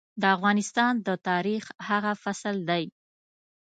[0.21, 2.83] د افغانستان د تاريخ هغه فصل دی.